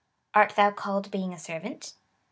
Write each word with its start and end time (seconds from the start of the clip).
A7't 0.35 0.55
thou 0.55 0.71
called 0.71 1.11
being 1.11 1.31
a 1.31 1.37
servant? 1.37 1.93